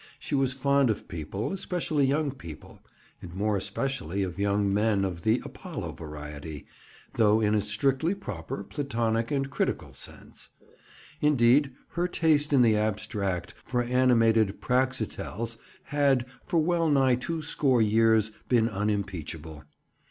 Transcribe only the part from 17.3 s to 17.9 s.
score of